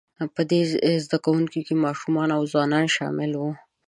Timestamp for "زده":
1.05-1.17